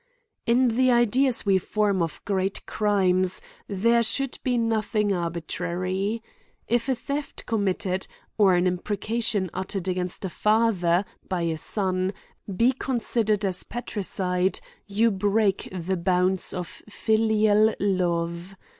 [0.47, 6.23] In the ideas we form of great crimes there should be nothing arbitrary.
[6.67, 12.13] If a theft commit ted, or an imprecation uttered against a father, by a son,
[12.51, 18.55] be considered as parricide, you break the bonds of filial love.